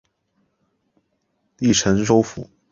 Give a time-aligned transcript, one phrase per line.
[1.59, 2.49] 隶辰州府。